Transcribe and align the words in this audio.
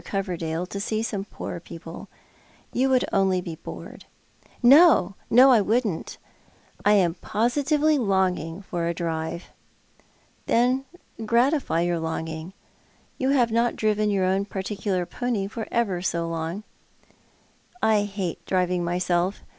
Coverdale 0.03 0.65
to 0.65 0.79
see 0.79 1.03
some 1.03 1.25
poor 1.25 1.59
people. 1.59 2.09
You 2.73 2.89
would 2.89 3.05
only 3.13 3.39
be 3.39 3.53
bored."" 3.57 4.05
No, 4.63 5.13
no, 5.29 5.51
I 5.51 5.61
wouldn't. 5.61 6.17
I 6.83 6.93
am 6.93 7.13
positively 7.13 7.99
longing 7.99 8.63
for 8.63 8.87
a 8.87 8.95
drive."" 8.95 9.51
Then 10.47 10.85
gratify 11.23 11.81
your 11.81 11.99
longing. 11.99 12.53
You 13.19 13.29
have 13.29 13.51
not 13.51 13.75
driven 13.75 14.09
your 14.09 14.25
own 14.25 14.45
particular 14.45 15.05
pony 15.05 15.45
for 15.47 15.67
ever 15.69 16.01
so 16.01 16.27
long." 16.27 16.63
"I 17.79 18.01
hate 18.05 18.43
driving 18.47 18.83
myself. 18.83 19.43